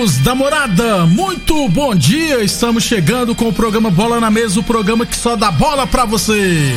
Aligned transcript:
Amigos 0.00 0.18
da 0.20 0.34
morada, 0.34 1.04
muito 1.04 1.68
bom 1.68 1.94
dia. 1.94 2.42
Estamos 2.42 2.84
chegando 2.84 3.34
com 3.34 3.48
o 3.48 3.52
programa 3.52 3.90
Bola 3.90 4.18
na 4.18 4.30
Mesa 4.30 4.58
o 4.58 4.62
programa 4.62 5.04
que 5.04 5.14
só 5.14 5.36
dá 5.36 5.50
bola 5.50 5.86
pra 5.86 6.06
você. 6.06 6.72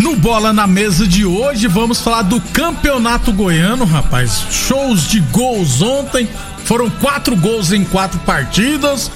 No 0.00 0.16
Bola 0.16 0.54
na 0.54 0.66
Mesa 0.66 1.06
de 1.06 1.26
hoje, 1.26 1.68
vamos 1.68 2.00
falar 2.00 2.22
do 2.22 2.40
Campeonato 2.40 3.30
Goiano, 3.30 3.84
rapaz. 3.84 4.46
Shows 4.50 5.06
de 5.08 5.20
gols 5.20 5.82
ontem. 5.82 6.26
Foram 6.64 6.88
quatro 6.88 7.36
gols 7.36 7.72
em 7.72 7.84
quatro 7.84 8.18
partidas. 8.20 9.10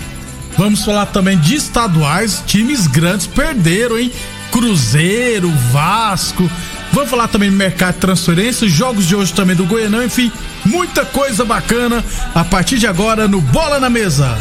Vamos 0.59 0.84
falar 0.84 1.06
também 1.06 1.39
de 1.39 1.55
estaduais. 1.55 2.42
Times 2.47 2.87
grandes 2.87 3.27
perderam, 3.27 3.98
hein? 3.98 4.12
Cruzeiro, 4.50 5.50
Vasco. 5.72 6.50
Vamos 6.97 7.11
falar 7.11 7.28
também 7.28 7.50
do 7.50 7.56
mercado 7.56 7.97
de 7.97 8.00
transferência, 8.00 8.66
jogos 8.66 9.06
de 9.06 9.14
hoje 9.14 9.30
também 9.30 9.55
do 9.55 9.66
Goianão, 9.66 10.02
enfim, 10.02 10.33
muita 10.64 11.05
coisa 11.05 11.44
bacana 11.44 12.03
a 12.34 12.42
partir 12.42 12.78
de 12.78 12.86
agora 12.86 13.28
no 13.28 13.38
Bola 13.38 13.78
na 13.78 13.91
Mesa. 13.91 14.34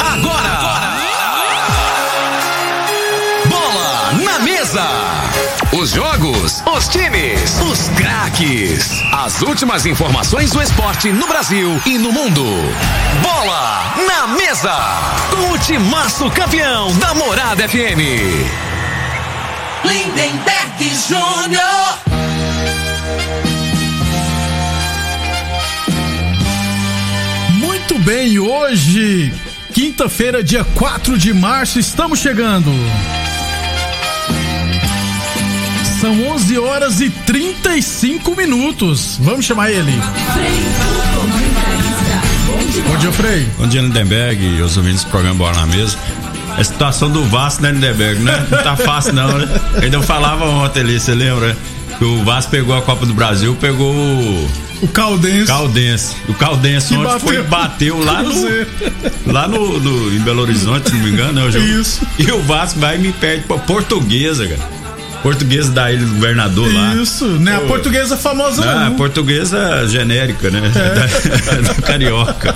Agora! 0.00 0.48
agora. 0.48 1.00
Bola 3.44 4.12
na 4.24 4.38
Mesa! 4.38 4.88
Os 5.78 5.90
jogos, 5.90 6.62
os 6.74 6.88
times, 6.88 7.60
os 7.70 7.90
craques. 7.90 8.88
As 9.12 9.42
últimas 9.42 9.84
informações 9.84 10.52
do 10.52 10.62
esporte 10.62 11.12
no 11.12 11.26
Brasil 11.26 11.82
e 11.84 11.98
no 11.98 12.10
mundo. 12.10 12.46
Bola 13.22 13.94
na 14.06 14.26
Mesa! 14.26 14.74
Com 15.32 15.52
o 15.52 15.58
timaço 15.58 16.30
campeão 16.30 16.96
da 16.96 17.12
Morada 17.12 17.68
FM. 17.68 18.69
Lindenberg 19.84 20.90
Júnior. 21.08 21.98
Muito 27.58 27.98
bem, 28.00 28.38
hoje, 28.38 29.32
quinta-feira, 29.72 30.42
dia 30.44 30.64
4 30.64 31.18
de 31.18 31.32
março, 31.32 31.78
estamos 31.78 32.18
chegando. 32.18 32.70
São 36.00 36.28
11 36.28 36.58
horas 36.58 37.00
e 37.00 37.10
35 37.10 38.34
minutos. 38.34 39.18
Vamos 39.20 39.44
chamar 39.44 39.70
ele. 39.70 39.92
Bom 42.86 42.96
dia, 42.96 43.12
Frei. 43.12 43.46
Bom 43.58 43.66
dia, 43.66 43.82
Lindenberg 43.82 44.42
e 44.42 44.62
os 44.62 44.76
ouvintes 44.76 45.04
do 45.04 45.10
programa 45.10 45.36
Bola 45.36 45.54
na 45.54 45.66
Mesa. 45.66 45.98
A 46.56 46.64
situação 46.64 47.10
do 47.10 47.24
Vasco, 47.24 47.62
né, 47.62 47.70
Lindenberg, 47.70 48.20
né? 48.20 48.46
Não 48.50 48.62
tá 48.62 48.76
fácil 48.76 49.12
não, 49.12 49.38
né? 49.38 49.48
Ainda 49.82 49.96
eu 49.96 50.02
falava 50.02 50.44
ontem 50.44 50.80
ali, 50.80 51.00
você 51.00 51.14
lembra? 51.14 51.56
Que 51.98 52.04
o 52.04 52.24
Vasco 52.24 52.50
pegou 52.50 52.76
a 52.76 52.82
Copa 52.82 53.06
do 53.06 53.14
Brasil, 53.14 53.56
pegou 53.60 53.94
o... 53.94 54.50
O 54.82 54.88
Caldense. 54.88 55.46
Caldense. 55.46 56.16
O 56.26 56.34
Caldense 56.34 56.94
ontem 56.94 57.04
bateu. 57.04 57.20
foi 57.20 57.36
e 57.36 57.42
bateu 57.42 58.02
lá 58.02 58.22
no... 58.24 59.32
lá 59.32 59.46
no, 59.46 59.78
no, 59.78 60.14
em 60.14 60.20
Belo 60.20 60.40
Horizonte, 60.40 60.88
se 60.88 60.96
não 60.96 61.04
me 61.04 61.10
engano, 61.10 61.32
né? 61.32 61.44
O 61.44 61.50
jogo. 61.50 61.64
Isso. 61.66 62.00
E 62.18 62.32
o 62.32 62.40
Vasco 62.42 62.80
vai 62.80 62.96
e 62.96 62.98
me 62.98 63.12
perde 63.12 63.44
pra 63.44 63.58
Portuguesa, 63.58 64.46
cara 64.46 64.80
portuguesa 65.22 65.70
da 65.70 65.92
ilha 65.92 66.04
do 66.04 66.14
governador 66.14 66.72
lá. 66.72 66.94
Isso, 66.94 67.26
né? 67.26 67.56
A 67.56 67.60
portuguesa 67.60 68.16
famosa 68.16 68.64
não. 68.64 68.80
não. 68.80 68.86
A 68.88 68.90
portuguesa 68.92 69.86
genérica, 69.86 70.50
né? 70.50 70.60
É. 70.74 71.00
Da, 71.60 71.72
da 71.72 71.74
carioca. 71.82 72.54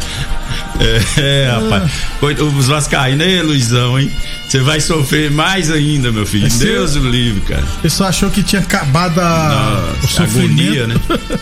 É, 0.80 1.20
é, 1.20 1.50
rapaz. 1.50 1.92
Os 2.40 2.66
Vascaínos, 2.66 3.26
aí, 3.26 3.42
Luizão, 3.42 3.98
hein? 3.98 4.10
Você 4.48 4.60
vai 4.60 4.80
sofrer 4.80 5.30
mais 5.30 5.70
ainda, 5.70 6.10
meu 6.10 6.26
filho. 6.26 6.46
Esse 6.46 6.64
Deus 6.64 6.96
o 6.96 7.08
livre, 7.08 7.40
cara. 7.42 7.64
Ele 7.80 7.90
só 7.90 8.06
achou 8.06 8.30
que 8.30 8.42
tinha 8.42 8.62
acabado 8.62 9.18
a, 9.20 9.94
Nossa, 10.02 10.06
o 10.06 10.08
sofrimento. 10.08 10.62
agonia, 10.62 10.86
né? 10.86 10.94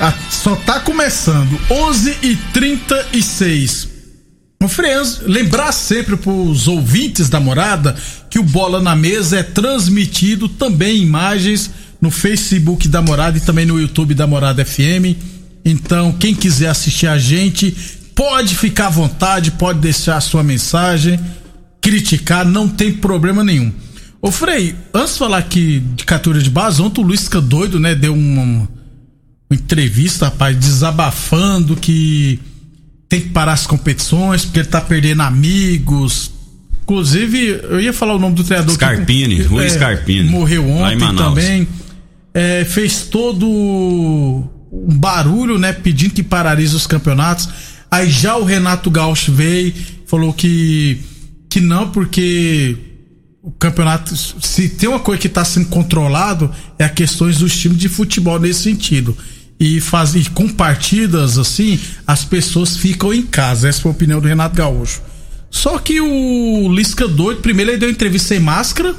Ah, 0.00 0.12
só 0.30 0.54
tá 0.54 0.78
começando. 0.78 1.58
11 1.68 2.18
e 2.22 2.36
36 2.52 3.88
o 4.60 4.66
Freans, 4.66 5.20
lembrar 5.22 5.70
sempre 5.70 6.16
para 6.16 6.32
os 6.32 6.66
ouvintes 6.66 7.28
da 7.28 7.38
morada 7.38 7.94
que 8.28 8.40
o 8.40 8.42
Bola 8.42 8.80
na 8.80 8.96
Mesa 8.96 9.38
é 9.38 9.42
transmitido 9.44 10.48
também 10.48 10.98
em 10.98 11.02
imagens 11.02 11.70
no 12.00 12.10
Facebook 12.10 12.88
da 12.88 13.00
Morada 13.00 13.38
e 13.38 13.40
também 13.40 13.64
no 13.64 13.80
YouTube 13.80 14.14
da 14.14 14.26
Morada 14.26 14.64
FM. 14.64 15.14
Então, 15.64 16.10
quem 16.10 16.34
quiser 16.34 16.70
assistir 16.70 17.06
a 17.06 17.18
gente, 17.18 17.72
pode 18.18 18.56
ficar 18.56 18.88
à 18.88 18.90
vontade, 18.90 19.52
pode 19.52 19.78
deixar 19.78 20.16
a 20.16 20.20
sua 20.20 20.42
mensagem, 20.42 21.20
criticar, 21.80 22.44
não 22.44 22.68
tem 22.68 22.92
problema 22.92 23.44
nenhum. 23.44 23.72
Ô 24.20 24.32
Frei, 24.32 24.74
antes 24.92 25.12
de 25.12 25.18
falar 25.20 25.38
aqui 25.38 25.78
de 25.94 26.02
captura 26.02 26.42
de 26.42 26.50
base, 26.50 26.82
ontem 26.82 27.00
o 27.00 27.04
Luiz 27.04 27.22
fica 27.22 27.40
doido, 27.40 27.78
né? 27.78 27.94
Deu 27.94 28.12
uma, 28.12 28.42
uma 28.42 28.68
entrevista, 29.52 30.24
rapaz, 30.24 30.56
desabafando 30.56 31.76
que 31.76 32.40
tem 33.08 33.20
que 33.20 33.28
parar 33.28 33.52
as 33.52 33.68
competições 33.68 34.44
porque 34.44 34.58
ele 34.58 34.68
tá 34.68 34.80
perdendo 34.80 35.22
amigos. 35.22 36.32
Inclusive, 36.82 37.60
eu 37.70 37.80
ia 37.80 37.92
falar 37.92 38.16
o 38.16 38.18
nome 38.18 38.34
do 38.34 38.42
treinador. 38.42 38.74
Scarpini, 38.74 39.36
que, 39.36 39.42
Rui 39.42 39.64
é, 39.64 39.68
Scarpini. 39.68 40.28
Morreu 40.28 40.68
ontem 40.68 41.14
também. 41.14 41.68
É, 42.34 42.64
fez 42.64 43.02
todo 43.02 43.46
um 43.46 44.98
barulho, 44.98 45.56
né? 45.56 45.72
Pedindo 45.72 46.14
que 46.14 46.24
paralise 46.24 46.74
os 46.74 46.86
campeonatos. 46.86 47.48
Aí 47.90 48.10
já 48.10 48.36
o 48.36 48.44
Renato 48.44 48.90
Gaúcho 48.90 49.32
veio, 49.32 49.74
falou 50.06 50.32
que, 50.32 51.00
que 51.48 51.60
não, 51.60 51.90
porque 51.90 52.76
o 53.42 53.50
campeonato, 53.52 54.14
se 54.16 54.68
tem 54.68 54.88
uma 54.88 55.00
coisa 55.00 55.20
que 55.20 55.26
está 55.26 55.44
sendo 55.44 55.68
controlado, 55.68 56.50
é 56.78 56.84
a 56.84 56.88
questões 56.88 57.38
dos 57.38 57.56
times 57.56 57.78
de 57.78 57.88
futebol 57.88 58.38
nesse 58.38 58.62
sentido 58.62 59.16
e 59.60 59.80
fazer 59.80 60.30
com 60.30 60.48
partidas 60.48 61.38
assim, 61.38 61.80
as 62.06 62.24
pessoas 62.24 62.76
ficam 62.76 63.12
em 63.12 63.22
casa. 63.22 63.68
Essa 63.68 63.80
foi 63.80 63.90
a 63.90 63.94
opinião 63.94 64.20
do 64.20 64.28
Renato 64.28 64.54
Gaúcho. 64.54 65.02
Só 65.50 65.78
que 65.78 66.00
o 66.00 66.72
Lisca 66.72 67.08
doido, 67.08 67.40
primeiro 67.40 67.72
ele 67.72 67.78
deu 67.78 67.90
entrevista 67.90 68.28
sem 68.28 68.40
máscara. 68.40 68.94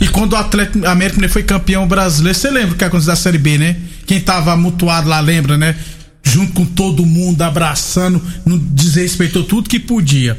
E 0.00 0.08
quando 0.08 0.32
o 0.32 0.36
Atlético 0.36 0.84
América 0.86 1.28
foi 1.28 1.42
campeão 1.42 1.86
brasileiro, 1.86 2.36
você 2.36 2.50
lembra 2.50 2.74
o 2.74 2.78
que 2.78 2.84
aconteceu 2.84 3.12
da 3.12 3.16
Série 3.16 3.38
B, 3.38 3.58
né? 3.58 3.76
Quem 4.04 4.20
tava 4.20 4.56
mutuado 4.56 5.08
lá 5.08 5.20
lembra, 5.20 5.56
né? 5.56 5.76
Junto 6.32 6.52
com 6.52 6.64
todo 6.64 7.04
mundo, 7.04 7.42
abraçando, 7.42 8.22
não 8.46 8.56
desrespeitou 8.56 9.44
tudo 9.44 9.68
que 9.68 9.78
podia. 9.78 10.38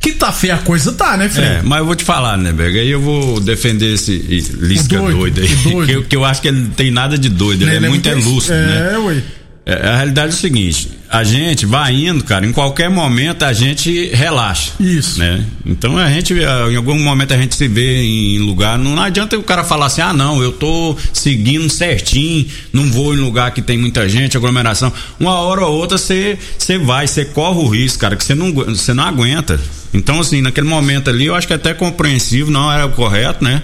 Que 0.00 0.12
tá 0.12 0.32
feia 0.32 0.56
a 0.56 0.58
coisa, 0.58 0.92
tá, 0.92 1.16
né, 1.16 1.28
Fred? 1.28 1.48
É, 1.56 1.62
mas 1.62 1.78
eu 1.78 1.86
vou 1.86 1.94
te 1.94 2.02
falar, 2.02 2.36
né, 2.36 2.52
Berg? 2.52 2.76
Aí 2.76 2.90
eu 2.90 3.00
vou 3.00 3.38
defender 3.38 3.94
esse 3.94 4.16
Lisca 4.58 4.98
doido, 4.98 5.18
doido, 5.18 5.40
aí. 5.40 5.48
doido. 5.72 5.86
Que, 6.02 6.08
que 6.08 6.16
eu 6.16 6.24
acho 6.24 6.42
que 6.42 6.48
ele 6.48 6.60
não 6.60 6.70
tem 6.70 6.90
nada 6.90 7.16
de 7.16 7.28
doido, 7.28 7.62
ele, 7.62 7.76
é 7.76 7.88
muito 7.88 8.08
é 8.08 8.14
lúcido, 8.14 8.54
né? 8.54 8.94
É, 8.94 8.98
ué. 8.98 9.22
É, 9.64 9.74
a 9.74 9.96
realidade 9.96 10.32
é 10.32 10.34
o 10.34 10.38
seguinte, 10.38 10.88
a 11.08 11.22
gente 11.22 11.66
vai 11.66 11.94
indo, 11.94 12.24
cara, 12.24 12.44
em 12.44 12.50
qualquer 12.50 12.90
momento 12.90 13.44
a 13.44 13.52
gente 13.52 14.08
relaxa. 14.08 14.72
Isso. 14.80 15.20
Né? 15.20 15.44
Então 15.64 15.96
a 15.96 16.10
gente, 16.10 16.34
em 16.34 16.76
algum 16.76 16.98
momento 16.98 17.32
a 17.32 17.36
gente 17.36 17.54
se 17.54 17.68
vê 17.68 18.02
em 18.02 18.40
lugar, 18.40 18.76
não 18.76 19.00
adianta 19.00 19.38
o 19.38 19.42
cara 19.42 19.62
falar 19.62 19.86
assim, 19.86 20.00
ah 20.00 20.12
não, 20.12 20.42
eu 20.42 20.50
tô 20.50 20.96
seguindo 21.12 21.70
certinho, 21.70 22.46
não 22.72 22.90
vou 22.90 23.14
em 23.14 23.18
lugar 23.18 23.52
que 23.52 23.62
tem 23.62 23.78
muita 23.78 24.08
gente, 24.08 24.36
aglomeração. 24.36 24.92
Uma 25.20 25.34
hora 25.34 25.64
ou 25.64 25.76
outra 25.76 25.96
você 25.96 26.36
vai, 26.84 27.06
você 27.06 27.24
corre 27.24 27.60
o 27.60 27.68
risco, 27.68 28.00
cara, 28.00 28.16
que 28.16 28.24
você 28.24 28.34
não, 28.34 28.48
não 28.48 29.04
aguenta. 29.04 29.60
Então 29.94 30.18
assim, 30.18 30.42
naquele 30.42 30.66
momento 30.66 31.08
ali 31.08 31.26
eu 31.26 31.36
acho 31.36 31.46
que 31.46 31.52
é 31.52 31.56
até 31.56 31.72
compreensível, 31.72 32.50
não 32.52 32.72
era 32.72 32.86
o 32.86 32.90
correto, 32.90 33.44
né? 33.44 33.62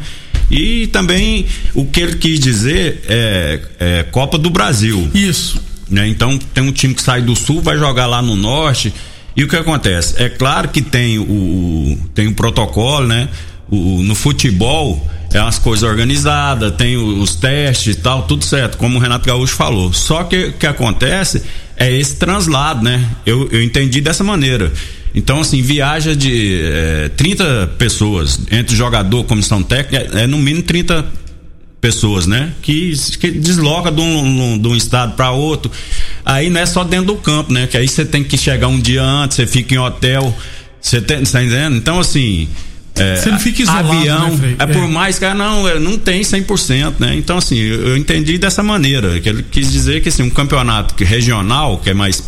E 0.51 0.87
também 0.87 1.44
o 1.75 1.85
que 1.85 2.01
ele 2.01 2.17
quis 2.17 2.39
dizer 2.39 3.03
é, 3.09 3.61
é 3.81 4.03
Copa 4.05 4.39
do 4.39 4.49
Brasil. 4.49 5.11
Isso. 5.12 5.68
Né? 5.90 6.08
Então 6.08 6.38
tem 6.38 6.62
um 6.62 6.73
time 6.73 6.94
que 6.94 7.02
sai 7.02 7.23
do 7.23 7.35
sul, 7.35 7.61
vai 7.61 7.79
jogar 7.79 8.06
lá 8.06 8.20
no 8.20 8.37
norte. 8.37 8.93
E 9.37 9.44
o 9.44 9.49
que 9.49 9.56
acontece? 9.56 10.20
É 10.23 10.29
claro 10.29 10.69
que 10.69 10.82
tem 10.82 11.19
o, 11.19 11.99
tem 12.14 12.26
o 12.26 12.35
protocolo, 12.35 13.06
né? 13.06 13.29
O, 13.70 14.02
no 14.02 14.14
futebol 14.14 15.08
é 15.32 15.38
as 15.38 15.58
coisas 15.58 15.88
organizadas, 15.88 16.73
tem 16.73 16.96
os 16.96 17.35
testes 17.37 17.96
e 17.96 17.99
tal, 18.00 18.23
tudo 18.23 18.44
certo, 18.44 18.79
como 18.79 18.99
o 18.99 19.00
Renato 19.00 19.26
Gaúcho 19.26 19.55
falou. 19.55 19.93
Só 19.93 20.25
que 20.25 20.46
o 20.46 20.52
que 20.55 20.67
acontece 20.67 21.43
é 21.76 21.93
esse 21.93 22.17
translado, 22.17 22.82
né? 22.82 23.08
Eu, 23.25 23.49
eu 23.52 23.62
entendi 23.62 24.00
dessa 24.00 24.25
maneira. 24.25 24.73
Então, 25.14 25.41
assim, 25.41 25.62
viaja 25.62 26.14
de 26.14 26.61
é, 26.62 27.11
30 27.17 27.75
pessoas, 27.79 28.41
entre 28.50 28.75
jogador, 28.75 29.25
comissão 29.25 29.62
técnica, 29.62 30.19
é, 30.19 30.25
é 30.25 30.26
no 30.26 30.38
mínimo 30.38 30.62
30 30.62 31.05
pessoas, 31.81 32.27
né? 32.27 32.53
Que, 32.63 32.93
que 33.21 33.31
desloca 33.31 33.91
de 33.91 34.01
um, 34.01 34.59
de 34.59 34.69
um 34.69 34.75
estado 34.77 35.15
para 35.15 35.31
outro. 35.31 35.71
Aí 36.25 36.51
não 36.51 36.61
é 36.61 36.67
só 36.67 36.83
dentro 36.85 37.07
do 37.07 37.17
campo, 37.17 37.53
né? 37.53 37.67
Que 37.67 37.77
aí 37.77 37.87
você 37.89 38.05
tem 38.05 38.25
que 38.25 38.37
chegar 38.37 38.69
um 38.69 38.81
dia 38.81 39.03
antes, 39.03 39.37
você 39.37 39.47
fica 39.47 39.75
em 39.75 39.79
hotel, 39.79 40.37
você 40.81 41.01
tá 41.01 41.15
entendendo? 41.17 41.77
Então, 41.77 41.99
assim. 42.01 42.49
É, 42.97 43.15
Você 43.15 43.31
não 43.31 43.39
fica 43.39 43.63
isolado, 43.63 43.93
avião, 43.93 44.29
né, 44.31 44.37
Frei? 44.39 44.57
é 44.59 44.67
por 44.67 44.83
É. 44.83 44.87
mais 44.89 45.21
que 45.21 45.25
ah, 45.25 45.33
não, 45.33 45.69
é, 45.69 45.79
não 45.79 45.97
tem 45.97 46.21
100%, 46.21 46.95
né? 46.99 47.15
Então 47.15 47.39
assim, 47.39 47.57
eu, 47.57 47.91
eu 47.91 47.97
entendi 47.97 48.39
dessa 48.39 48.61
maneira, 48.61 49.21
que 49.21 49.29
ele 49.29 49.45
quis 49.49 49.71
dizer 49.71 50.03
que 50.03 50.09
assim, 50.09 50.25
um 50.25 50.31
campeonato 50.31 50.97
regional, 51.05 51.79
que 51.79 51.91
é 51.91 51.95
mais 51.95 52.25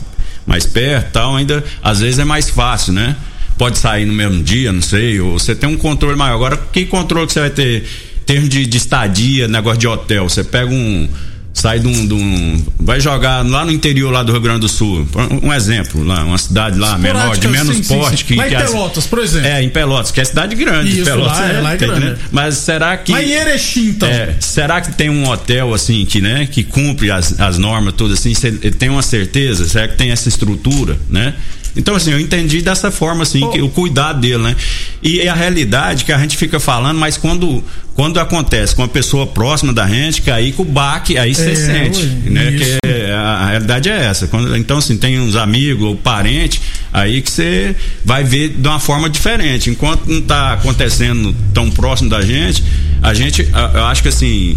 mais 0.47 0.67
perto, 0.67 1.11
tal, 1.11 1.35
ainda 1.35 1.64
às 1.82 1.99
vezes 1.99 2.20
é 2.20 2.25
mais 2.25 2.49
fácil, 2.50 2.93
né? 2.93 3.17
Pode 3.58 3.79
sair 3.79 4.06
no 4.06 4.12
mesmo 4.12 4.44
dia, 4.44 4.70
não 4.73 4.81
sei, 4.81 5.19
ou 5.19 5.41
você 5.41 5.56
tem 5.56 5.69
um 5.69 5.76
controle 5.76 6.17
maior. 6.17 6.37
Agora, 6.37 6.56
que 6.56 6.85
controle 6.87 7.26
que 7.26 7.32
você 7.32 7.41
vai 7.41 7.50
ter 7.50 7.85
termos 8.32 8.48
de, 8.48 8.66
de 8.66 8.76
estadia, 8.76 9.48
negócio 9.48 9.78
de 9.80 9.86
hotel? 9.88 10.28
Você 10.28 10.44
pega 10.44 10.70
um 10.72 11.08
sai 11.52 11.80
de 11.80 11.86
um, 11.88 12.06
de 12.06 12.14
um- 12.14 12.64
vai 12.78 13.00
jogar 13.00 13.44
lá 13.44 13.64
no 13.64 13.72
interior 13.72 14.12
lá 14.12 14.22
do 14.22 14.30
Rio 14.30 14.40
Grande 14.40 14.60
do 14.60 14.68
Sul, 14.68 15.04
um, 15.42 15.52
exemplo 15.52 16.04
lá, 16.04 16.24
uma 16.24 16.38
cidade 16.38 16.78
lá 16.78 16.96
menor, 16.96 17.36
de 17.36 17.38
Esporádica, 17.38 17.48
menos 17.48 17.76
sim, 17.76 17.82
sim, 17.82 17.94
porte 17.98 18.18
sim. 18.18 18.24
que 18.24 18.34
Lá 18.36 18.46
em 18.46 18.50
Pelotas, 18.52 19.06
por 19.06 19.18
exemplo. 19.18 19.48
é, 19.48 19.62
em 19.62 19.68
Pelotas, 19.68 20.12
que 20.12 20.20
é 20.20 20.24
cidade 20.24 20.54
grande. 20.54 20.92
Isso, 20.92 21.04
Pelotas 21.04 21.36
lá 21.38 21.48
é- 21.52 21.60
lá 21.60 21.72
é 21.74 21.76
grande. 21.76 22.16
Mas 22.30 22.54
será 22.54 22.96
que. 22.96 23.10
Mas 23.10 23.28
em 23.28 23.32
Erechim, 23.32 23.88
então. 23.88 24.08
É, 24.08 24.36
será 24.38 24.80
que 24.80 24.92
tem 24.92 25.10
um 25.10 25.28
hotel 25.28 25.74
assim 25.74 26.04
que, 26.04 26.20
né, 26.20 26.48
que 26.50 26.62
cumpre 26.62 27.10
as, 27.10 27.38
as 27.40 27.58
normas 27.58 27.94
todas 27.94 28.20
assim? 28.20 28.32
Você 28.32 28.52
tem 28.52 28.88
uma 28.88 29.02
certeza? 29.02 29.66
Será 29.66 29.88
que 29.88 29.96
tem 29.96 30.12
essa 30.12 30.28
estrutura, 30.28 30.96
né? 31.10 31.34
Então, 31.76 31.94
assim, 31.94 32.11
eu 32.12 32.20
entendi 32.20 32.61
dessa 32.62 32.90
forma, 32.90 33.22
assim, 33.22 33.49
que, 33.50 33.61
o 33.61 33.69
cuidado 33.69 34.20
dele, 34.20 34.38
né? 34.38 34.56
E 35.02 35.26
a 35.28 35.34
realidade 35.34 36.05
que 36.05 36.12
a 36.12 36.19
gente 36.19 36.37
fica 36.37 36.58
falando, 36.58 36.99
mas 36.99 37.17
quando, 37.17 37.62
quando 37.94 38.19
acontece 38.19 38.75
com 38.75 38.82
uma 38.82 38.88
pessoa 38.88 39.26
próxima 39.26 39.72
da 39.72 39.87
gente, 39.87 40.20
que 40.22 40.31
aí 40.31 40.52
com 40.52 40.62
o 40.62 40.67
baque, 40.67 41.17
aí 41.17 41.34
você 41.34 41.50
É, 41.50 41.55
sente, 41.55 42.00
ué, 42.00 42.31
né? 42.31 42.50
isso. 42.52 42.64
Que 42.82 42.88
é, 42.88 43.12
a, 43.12 43.20
a 43.20 43.46
realidade 43.50 43.88
é 43.88 44.05
essa. 44.05 44.26
Quando, 44.26 44.56
então, 44.56 44.78
assim, 44.78 44.96
tem 44.96 45.20
uns 45.20 45.37
amigos 45.37 45.84
ou 45.87 45.96
parente, 45.96 46.61
aí 46.93 47.22
que 47.22 47.31
você 47.31 47.76
vai 48.05 48.25
ver 48.25 48.49
de 48.49 48.66
uma 48.66 48.81
forma 48.81 49.08
diferente. 49.08 49.70
Enquanto 49.70 50.06
não 50.08 50.19
está 50.19 50.52
acontecendo 50.55 51.34
tão 51.55 51.70
próximo 51.70 52.11
da 52.11 52.20
gente, 52.20 52.64
a 53.02 53.14
gente, 53.14 53.46
a- 53.52 53.70
eu 53.75 53.84
acho 53.87 54.02
que 54.02 54.08
assim. 54.08 54.56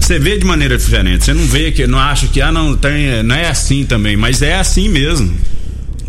Você 0.00 0.18
vê 0.18 0.38
de 0.38 0.44
maneira 0.44 0.76
diferente. 0.76 1.24
Você 1.24 1.32
não 1.34 1.44
vê 1.46 1.72
que, 1.72 1.86
não 1.86 1.98
acha 1.98 2.26
que, 2.28 2.40
ah, 2.40 2.52
não, 2.52 2.76
tem, 2.76 3.22
não 3.22 3.34
é 3.34 3.48
assim 3.48 3.84
também, 3.84 4.14
mas 4.16 4.42
é 4.42 4.54
assim 4.54 4.88
mesmo. 4.90 5.32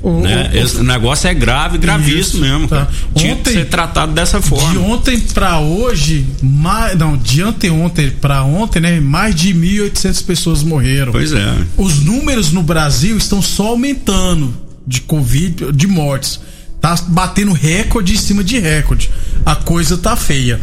O- 0.02 0.22
Né? 0.22 0.52
o- 0.54 0.58
Esse 0.58 0.82
negócio 0.84 1.28
é 1.28 1.34
grave, 1.34 1.78
gravíssimo 1.78 2.20
Isso, 2.20 2.38
mesmo. 2.40 2.68
tá. 2.68 2.88
Tinha 3.16 3.34
que 3.36 3.40
Ontem- 3.42 3.54
ser 3.54 3.66
tratado 3.66 4.14
dessa 4.14 4.42
forma. 4.42 4.72
De 4.72 4.78
ontem 4.78 5.20
pra 5.20 5.60
hoje, 5.60 6.26
mais, 6.42 6.98
não, 6.98 7.18
de 7.18 7.42
anteontem 7.42 8.12
pra 8.12 8.44
ontem, 8.44 8.80
né? 8.80 9.00
Mais 9.00 9.34
de 9.34 9.54
1.800 9.54 10.22
pessoas 10.22 10.62
morreram. 10.64 11.12
Pois 11.12 11.32
é. 11.34 11.56
Os 11.76 12.04
números 12.04 12.52
no 12.52 12.62
Brasil 12.62 13.18
estão 13.18 13.42
só 13.42 13.70
aumentando 13.70 14.54
de 14.86 15.02
Covid, 15.02 15.72
de 15.74 15.88
mortes. 15.88 16.40
Tá 16.80 16.96
batendo 17.08 17.52
recorde 17.54 18.14
em 18.14 18.18
cima 18.18 18.44
de 18.44 18.60
recorde. 18.60 19.10
A 19.46 19.56
coisa 19.56 19.98
tá 19.98 20.16
feia. 20.16 20.62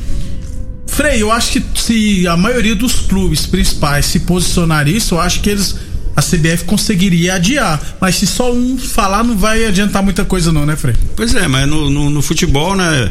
Frei, 0.86 1.20
eu 1.20 1.32
acho 1.32 1.50
que 1.50 1.62
se 1.74 2.26
a 2.28 2.36
maioria 2.36 2.76
dos 2.76 2.94
clubes 3.00 3.46
principais 3.46 4.06
se 4.06 4.20
posicionar 4.20 4.86
isso, 4.86 5.16
eu 5.16 5.20
acho 5.20 5.40
que 5.40 5.50
eles. 5.50 5.74
A 6.16 6.22
CBF 6.22 6.64
conseguiria 6.64 7.34
adiar. 7.34 7.80
Mas 8.00 8.16
se 8.16 8.26
só 8.26 8.52
um 8.52 8.78
falar, 8.78 9.24
não 9.24 9.36
vai 9.36 9.64
adiantar 9.66 10.02
muita 10.02 10.24
coisa, 10.24 10.52
não, 10.52 10.64
né, 10.64 10.76
Frei? 10.76 10.94
Pois 11.16 11.34
é, 11.34 11.48
mas 11.48 11.68
no, 11.68 11.90
no, 11.90 12.10
no 12.10 12.22
futebol, 12.22 12.74
né? 12.76 13.10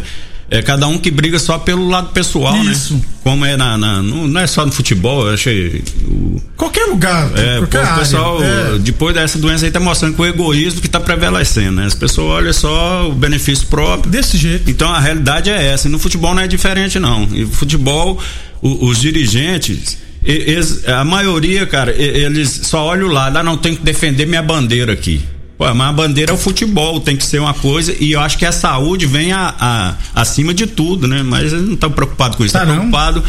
É 0.51 0.61
cada 0.61 0.87
um 0.87 0.99
que 0.99 1.09
briga 1.09 1.39
só 1.39 1.57
pelo 1.57 1.87
lado 1.89 2.09
pessoal, 2.09 2.55
Isso. 2.65 2.93
né? 2.95 3.01
Como 3.23 3.43
é 3.43 3.57
na. 3.57 3.75
na- 3.77 4.03
no- 4.03 4.27
não 4.27 4.39
é 4.41 4.45
só 4.45 4.63
no 4.65 4.71
futebol, 4.71 5.25
eu 5.27 5.33
achei. 5.33 5.83
O, 6.05 6.39
Qualquer 6.55 6.85
lugar, 6.85 7.31
é, 7.35 7.57
qualquer 7.57 7.79
o 7.79 7.85
área. 7.87 7.97
pessoal, 7.99 8.43
é. 8.43 8.77
depois 8.77 9.15
dessa 9.15 9.39
doença 9.39 9.65
aí, 9.65 9.71
tá 9.71 9.79
mostrando 9.79 10.13
que 10.15 10.21
o 10.21 10.25
egoísmo 10.25 10.79
que 10.79 10.87
tá 10.87 10.99
prevalecendo, 10.99 11.77
né? 11.77 11.85
As 11.87 11.95
pessoas 11.95 12.27
olham 12.37 12.53
só 12.53 13.09
o 13.09 13.13
benefício 13.13 13.65
próprio. 13.67 14.11
Desse 14.11 14.37
jeito. 14.37 14.69
Então 14.69 14.91
a 14.93 14.99
realidade 14.99 15.49
é 15.49 15.65
essa. 15.73 15.87
E 15.87 15.91
no 15.91 15.97
futebol 15.97 16.35
não 16.35 16.41
é 16.43 16.47
diferente, 16.47 16.99
não. 16.99 17.27
E 17.33 17.45
futebol, 17.47 18.19
o- 18.61 18.85
os 18.89 18.99
dirigentes, 18.99 19.97
eles- 20.25 20.87
a 20.87 21.03
maioria, 21.03 21.65
cara, 21.65 21.91
eles 21.91 22.61
só 22.63 22.85
olham 22.85 23.07
o 23.07 23.11
lado, 23.11 23.37
ah, 23.37 23.43
não, 23.43 23.57
tem 23.57 23.75
que 23.75 23.81
defender 23.83 24.25
minha 24.25 24.41
bandeira 24.41 24.93
aqui. 24.93 25.21
Pô, 25.57 25.71
mas 25.73 25.89
a 25.89 25.91
bandeira 25.93 26.31
é 26.31 26.33
o 26.33 26.37
futebol, 26.37 26.99
tem 26.99 27.15
que 27.15 27.25
ser 27.25 27.39
uma 27.39 27.53
coisa, 27.53 27.95
e 27.99 28.11
eu 28.13 28.19
acho 28.19 28.37
que 28.37 28.45
a 28.45 28.51
saúde 28.51 29.05
vem 29.05 29.31
a, 29.31 29.53
a- 29.59 29.95
acima 30.15 30.53
de 30.53 30.65
tudo, 30.65 31.07
né? 31.07 31.21
Mas 31.23 31.53
eles 31.53 31.65
não 31.65 31.73
estão 31.75 31.91
preocupados 31.91 32.35
com 32.37 32.43
isso, 32.43 32.53
Tá 32.53 32.61
estão 32.61 32.75
não. 32.75 32.81
preocupados 32.89 33.23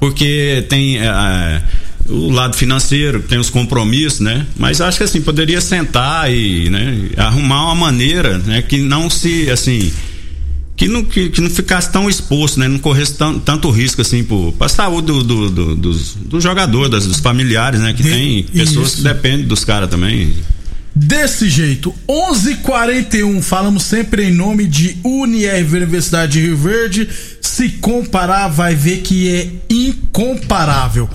porque 0.00 0.64
tem. 0.68 0.98
é, 0.98 1.62
o 2.08 2.28
lado 2.30 2.56
financeiro, 2.56 3.20
tem 3.22 3.38
os 3.38 3.50
compromissos, 3.50 4.18
né? 4.18 4.44
Mas 4.58 4.80
acho 4.80 4.98
que 4.98 5.04
assim, 5.04 5.20
poderia 5.20 5.60
sentar 5.60 6.32
e 6.32 6.68
né, 6.68 7.10
arrumar 7.16 7.66
uma 7.66 7.74
maneira, 7.76 8.36
né, 8.38 8.62
que 8.62 8.78
não 8.78 9.08
se, 9.08 9.48
assim, 9.48 9.92
que 10.80 10.88
não, 10.88 11.04
que, 11.04 11.28
que 11.28 11.42
não 11.42 11.50
ficasse 11.50 11.92
tão 11.92 12.08
exposto, 12.08 12.58
né? 12.58 12.66
Não 12.66 12.78
corresse 12.78 13.12
tão, 13.12 13.38
tanto 13.38 13.68
risco 13.70 14.00
assim 14.00 14.24
para 14.56 14.64
a 14.64 14.68
saúde 14.70 15.08
do, 15.08 15.22
do, 15.22 15.50
do, 15.50 15.76
dos, 15.76 16.14
do 16.14 16.40
jogador, 16.40 16.88
das, 16.88 17.06
dos 17.06 17.18
familiares, 17.20 17.80
né? 17.80 17.92
Que 17.92 18.02
De- 18.02 18.08
tem 18.08 18.42
pessoas 18.44 18.88
isso. 18.88 18.96
que 18.96 19.02
dependem 19.02 19.46
dos 19.46 19.62
caras 19.62 19.90
também. 19.90 20.32
Desse 20.94 21.50
jeito, 21.50 21.94
11:41 22.08 23.42
falamos 23.42 23.82
sempre 23.82 24.24
em 24.24 24.32
nome 24.32 24.66
de 24.66 24.96
UniRV 25.04 25.76
Universidade 25.76 26.32
de 26.32 26.40
Rio 26.46 26.56
Verde. 26.56 27.06
Se 27.42 27.68
comparar, 27.68 28.48
vai 28.48 28.74
ver 28.74 29.02
que 29.02 29.28
é 29.28 29.48
incomparável. 29.68 31.10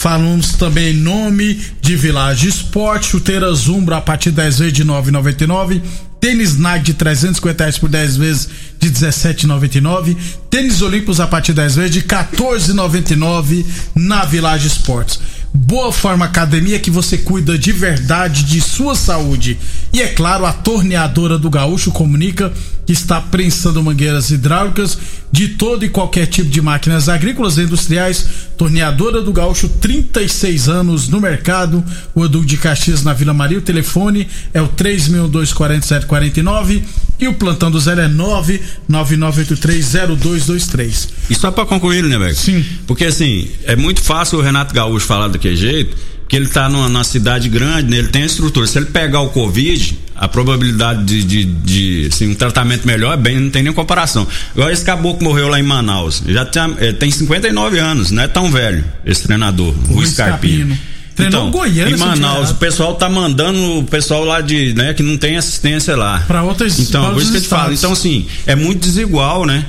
Falamos 0.00 0.54
também 0.54 0.94
em 0.94 0.96
nome 0.96 1.60
de 1.82 1.94
Village 1.94 2.48
Esporte, 2.48 3.08
chuteira 3.08 3.52
Zumbra 3.52 3.98
a 3.98 4.00
partir 4.00 4.30
de 4.30 4.36
10 4.36 4.58
vezes 4.60 4.72
de 4.72 4.82
9,99. 4.82 5.82
Tênis 6.18 6.56
Nike 6.56 6.86
de 6.86 6.94
350 6.94 7.62
reais 7.62 7.76
por 7.76 7.90
10 7.90 8.16
vezes 8.16 8.48
de 8.78 8.90
17,99. 8.90 10.16
Tênis 10.48 10.80
Olímpicos 10.80 11.20
a 11.20 11.26
partir 11.26 11.52
de 11.52 11.56
10 11.56 11.76
vezes 11.76 11.90
de 11.90 12.00
14,99 12.00 13.66
na 13.94 14.24
Village 14.24 14.68
Esportes. 14.68 15.20
Boa 15.52 15.92
Forma 15.92 16.24
Academia 16.24 16.78
que 16.78 16.90
você 16.90 17.18
cuida 17.18 17.58
de 17.58 17.72
verdade 17.72 18.44
de 18.44 18.60
sua 18.60 18.94
saúde. 18.94 19.58
E 19.92 20.00
é 20.00 20.06
claro, 20.08 20.46
a 20.46 20.52
torneadora 20.52 21.38
do 21.38 21.50
Gaúcho 21.50 21.90
comunica 21.90 22.52
que 22.86 22.92
está 22.92 23.20
prensando 23.20 23.82
mangueiras 23.82 24.30
hidráulicas 24.30 24.96
de 25.32 25.48
todo 25.48 25.84
e 25.84 25.88
qualquer 25.88 26.26
tipo 26.26 26.48
de 26.50 26.60
máquinas 26.60 27.08
agrícolas 27.08 27.56
e 27.56 27.62
industriais. 27.62 28.26
Torneadora 28.56 29.22
do 29.22 29.32
Gaúcho, 29.32 29.68
36 29.68 30.68
anos 30.68 31.06
no 31.08 31.20
mercado. 31.20 31.84
O 32.14 32.24
Edu 32.24 32.44
de 32.44 32.56
Caxias 32.56 33.04
na 33.04 33.12
Vila 33.12 33.32
Maria. 33.32 33.58
O 33.58 33.62
telefone 33.62 34.26
é 34.52 34.60
o 34.60 34.66
3624749 34.68 36.82
e 37.18 37.28
o 37.28 37.34
plantão 37.34 37.70
do 37.70 37.78
zero 37.78 38.00
é 38.00 38.08
999830223. 38.08 41.08
E 41.28 41.34
só 41.34 41.52
para 41.52 41.66
concluir, 41.66 42.02
né, 42.04 42.18
velho? 42.18 42.34
Sim. 42.34 42.64
Porque 42.86 43.04
assim, 43.04 43.46
é 43.64 43.76
muito 43.76 44.02
fácil 44.02 44.38
o 44.38 44.42
Renato 44.42 44.74
Gaúcho 44.74 45.06
falar 45.06 45.28
daquele 45.50 45.56
jeito, 45.56 45.96
porque 46.20 46.36
ele 46.36 46.46
tá 46.48 46.68
numa, 46.68 46.88
numa 46.88 47.04
cidade 47.04 47.48
grande, 47.48 47.90
né? 47.90 47.98
ele 47.98 48.08
tem 48.08 48.22
a 48.22 48.26
estrutura. 48.26 48.66
Se 48.66 48.78
ele 48.78 48.86
pegar 48.86 49.20
o 49.20 49.30
Covid, 49.30 49.98
a 50.14 50.28
probabilidade 50.28 51.04
de, 51.04 51.24
de, 51.24 51.44
de, 51.44 52.08
assim, 52.12 52.28
um 52.30 52.34
tratamento 52.34 52.86
melhor 52.86 53.14
é 53.14 53.16
bem, 53.16 53.38
não 53.40 53.50
tem 53.50 53.62
nem 53.62 53.72
comparação. 53.72 54.26
Agora 54.54 54.72
esse 54.72 54.84
caboclo 54.84 55.24
morreu 55.24 55.48
lá 55.48 55.58
em 55.58 55.62
Manaus. 55.62 56.22
Já 56.26 56.44
tem, 56.44 56.62
é, 56.78 56.92
tem 56.92 57.10
59 57.10 57.78
anos, 57.78 58.10
não 58.10 58.22
é 58.22 58.28
tão 58.28 58.50
velho, 58.50 58.84
esse 59.04 59.22
treinador, 59.22 59.74
o, 59.88 59.98
O 59.98 60.06
Scarpino. 60.06 60.74
Scarpino. 60.74 60.78
Treinou 61.16 61.48
o 61.48 61.50
Goiânia, 61.50 61.94
em 61.94 61.98
Manaus, 61.98 62.38
errado. 62.44 62.50
o 62.52 62.58
pessoal 62.58 62.94
tá 62.94 63.08
mandando 63.08 63.78
o 63.78 63.84
pessoal 63.84 64.24
lá 64.24 64.40
de, 64.40 64.72
né, 64.74 64.94
que 64.94 65.02
não 65.02 65.18
tem 65.18 65.36
assistência 65.36 65.94
lá. 65.96 66.20
Pra 66.26 66.42
outras- 66.42 66.78
Então, 66.78 67.12
por 67.12 67.20
isso 67.20 67.32
que 67.32 67.38
eu 67.38 67.42
te 67.42 67.48
falo. 67.48 67.74
Então, 67.74 67.92
assim, 67.92 68.26
é 68.46 68.54
muito 68.54 68.80
desigual, 68.86 69.44
né? 69.44 69.66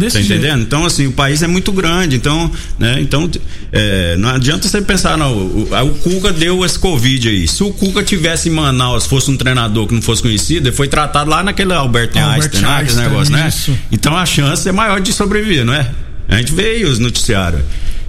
Desse 0.00 0.16
Tá 0.16 0.22
jeito. 0.22 0.40
entendendo? 0.42 0.62
Então, 0.62 0.84
assim, 0.84 1.06
o 1.06 1.12
país 1.12 1.42
é 1.42 1.46
muito 1.46 1.70
grande, 1.70 2.16
então, 2.16 2.50
né? 2.78 2.98
Então, 3.00 3.30
é, 3.70 4.16
não 4.16 4.30
adianta 4.30 4.66
você 4.66 4.80
pensar, 4.80 5.16
não, 5.16 5.32
o, 5.32 5.62
o- 5.70 5.94
Cuca 6.00 6.32
deu 6.32 6.64
esse 6.64 6.78
Covid 6.78 7.28
aí. 7.28 7.46
Se 7.46 7.62
o 7.62 7.70
Cuca 7.70 8.02
tivesse 8.02 8.48
em 8.48 8.52
Manaus, 8.52 9.06
fosse 9.06 9.30
um 9.30 9.36
treinador 9.36 9.86
que 9.86 9.94
não 9.94 10.02
fosse 10.02 10.22
conhecido, 10.22 10.68
ele 10.68 10.74
foi 10.76 10.88
tratado 10.88 11.28
lá 11.30 11.42
naquele 11.42 11.72
Albert, 11.72 12.10
Albert 12.16 12.34
Einstein, 12.34 12.64
aquele 12.64 12.66
Einstein, 12.66 13.02
negócio, 13.08 13.32
né? 13.32 13.46
isso. 13.48 13.78
Então 13.92 14.16
a 14.16 14.24
chance 14.26 14.68
é 14.68 14.72
maior 14.72 15.00
de 15.00 15.12
sobreviver, 15.12 15.64
não 15.64 15.74
é? 15.74 15.88
A 16.28 16.36
gente 16.38 16.52
vê 16.52 16.66
aí 16.70 16.84
os 16.84 16.98
noticiários. 16.98 17.62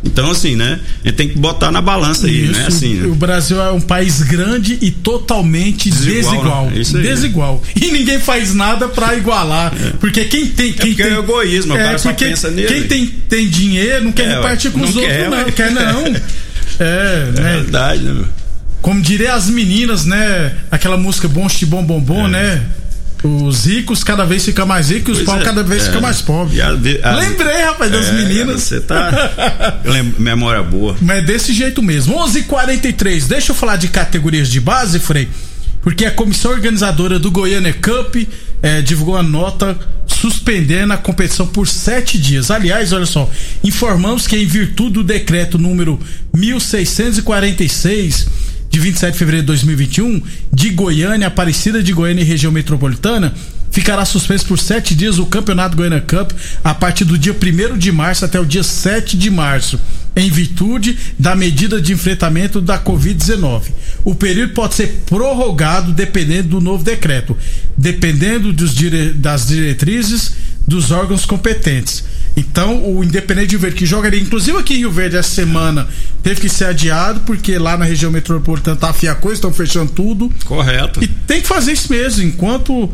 Então, 0.04 0.32
assim, 0.32 0.56
né? 0.56 0.80
A 1.04 1.08
gente 1.08 1.16
tem 1.16 1.30
que 1.30 1.38
botar 1.38 1.72
na 1.72 1.80
balança 1.80 2.26
aí, 2.26 2.46
Isso, 2.46 2.60
né? 2.60 2.66
Assim, 2.68 2.94
né? 2.96 3.06
o 3.08 3.14
Brasil 3.14 3.62
é 3.62 3.72
um 3.72 3.80
país 3.80 4.22
grande 4.24 4.78
e 4.82 4.90
totalmente 4.90 5.92
Desigual, 5.92 6.34
desigual. 6.34 6.66
né? 6.72 6.80
Isso 6.80 6.98
aí. 6.98 7.04
Desigual. 7.04 7.64
E 7.80 7.92
ninguém 7.92 8.20
faz 8.20 8.54
nada 8.56 8.88
pra 8.88 9.16
igualar. 9.16 9.72
Porque 10.00 10.26
quem 10.26 10.48
tem. 10.48 10.74
Quem 10.74 10.88
porque 10.94 11.04
tem 11.04 11.14
é 11.14 11.18
egoísmo, 11.20 11.76
o 11.76 11.78
cara 11.78 11.98
só 12.00 12.12
pensa 12.14 12.50
nele. 12.50 12.68
Quem 12.68 12.84
tem, 12.88 13.06
tem 13.06 13.48
dinheiro 13.48 14.06
não 14.06 14.12
quer 14.12 14.28
É, 14.28 14.36
repartir 14.36 14.72
com 14.72 14.80
não 14.80 14.90
os 14.90 14.96
outros, 14.96 15.14
quer, 15.16 15.30
não. 15.30 15.38
ué. 15.38 15.52
Quer 15.52 15.72
não. 15.72 16.04
É, 16.80 17.28
É 17.38 17.40
né? 17.42 17.52
verdade, 17.58 18.02
né, 18.02 18.14
meu? 18.14 18.26
Como 18.82 19.00
diria 19.02 19.36
as 19.36 19.48
meninas, 19.48 20.06
né? 20.08 20.56
Aquela 20.72 20.98
música 20.98 21.28
Bom 21.28 21.48
Bom 21.68 21.84
Bom 21.84 22.00
Bom, 22.02 22.26
É. 22.26 22.30
né? 22.32 22.64
Os 23.24 23.66
ricos 23.66 24.04
cada 24.04 24.26
vez 24.26 24.44
ficam 24.44 24.66
mais 24.66 24.90
ricos 24.90 25.18
e 25.18 25.22
os 25.22 25.26
pobres 25.26 25.44
é, 25.44 25.46
cada 25.46 25.62
vez 25.64 25.84
é. 25.84 25.86
ficam 25.86 26.02
mais 26.02 26.22
pobres. 26.22 26.60
A- 26.60 26.70
a- 26.70 27.16
Lembrei, 27.18 27.62
rapaz, 27.64 27.92
das 27.92 28.08
É, 28.08 28.12
meninas. 28.14 28.62
Você 28.64 28.82
tá. 28.82 29.80
lem- 29.86 30.16
Memória 30.18 30.64
boa. 30.64 30.96
Mas 31.02 31.20
é 31.20 31.22
desse 31.22 31.54
jeito 31.54 31.84
mesmo. 31.84 32.16
11:43. 32.16 32.38
h 32.38 32.44
43 32.48 33.28
Deixa 33.28 33.52
eu 33.52 33.56
falar 33.56 33.76
de 33.76 33.90
categorias 33.90 34.50
de 34.50 34.60
base, 34.60 35.00
Frei. 35.00 35.30
Porque 35.84 36.06
a 36.06 36.12
comissão 36.12 36.52
organizadora 36.52 37.18
do 37.20 37.30
Goiânia 37.32 37.74
Cup 37.74 38.16
eh, 38.62 38.82
divulgou 38.82 39.18
a 39.18 39.24
nota 39.24 39.78
suspendendo 40.08 40.94
a 40.94 40.98
competição 40.98 41.48
por 41.48 41.68
sete 41.68 42.20
dias. 42.20 42.52
Aliás, 42.52 42.92
olha 42.94 43.06
só, 43.08 43.30
informamos 43.64 44.28
que 44.28 44.36
em 44.38 44.46
virtude 44.46 44.94
do 44.94 45.04
decreto 45.04 45.58
número 45.58 46.00
1646 46.34 48.28
de 48.72 48.80
27 48.80 49.12
de 49.12 49.18
fevereiro 49.20 49.44
de 49.44 49.48
2021 49.48 50.22
de 50.52 50.70
Goiânia, 50.70 51.28
Aparecida 51.28 51.84
de 51.84 51.92
Goiânia 51.94 52.22
e 52.22 52.26
região 52.26 52.52
metropolitana, 52.52 53.34
ficará 53.70 54.04
suspenso 54.06 54.46
por 54.46 54.58
sete 54.60 54.96
dias 54.96 55.20
o 55.20 55.26
Campeonato 55.26 55.76
Goiânia 55.78 56.02
Cup 56.02 56.32
a 56.64 56.74
partir 56.74 57.04
do 57.06 57.18
dia 57.18 57.34
1 57.34 57.78
de 57.78 57.92
março 57.92 58.24
até 58.26 58.40
o 58.40 58.46
dia 58.46 58.64
7 58.64 59.18
de 59.18 59.30
março, 59.30 59.80
em 60.16 60.30
virtude 60.30 60.98
da 61.20 61.36
medida 61.36 61.82
de 61.82 61.92
enfrentamento 61.94 62.60
da 62.62 62.80
Covid-19. 62.80 63.64
O 64.06 64.16
período 64.16 64.54
pode 64.54 64.76
ser 64.76 65.02
prorrogado 65.06 65.92
dependendo 65.92 66.50
do 66.50 66.62
novo 66.62 66.84
decreto, 66.84 67.38
dependendo 67.78 68.54
dire- 68.74 69.12
das 69.14 69.48
diretrizes 69.48 70.32
dos 70.68 70.92
órgãos 70.92 71.26
competentes. 71.26 72.04
Então, 72.36 72.96
o 72.96 73.04
Independente 73.04 73.48
de 73.48 73.56
Rio 73.56 73.60
Verde, 73.62 73.78
que 73.78 73.86
jogaria, 73.86 74.20
inclusive 74.20 74.58
aqui 74.58 74.76
em 74.76 74.78
Rio 74.78 74.92
Verde 74.92 75.18
essa 75.18 75.30
semana, 75.30 75.88
teve 76.24 76.42
que 76.42 76.50
ser 76.50 76.66
adiado, 76.66 77.22
porque 77.22 77.58
lá 77.58 77.78
na 77.78 77.86
região 77.86 78.12
metropolitana 78.12 78.78
tá 78.78 78.90
afia 78.90 79.12
a 79.12 79.16
coisa, 79.16 79.36
estão 79.36 79.54
fechando 79.54 79.92
tudo. 79.92 80.32
Correto. 80.46 81.04
E 81.04 81.08
tem 81.08 81.42
que 81.42 81.48
fazer 81.48 81.74
isso 81.74 81.92
mesmo. 81.92 82.24
Enquanto 82.24 82.90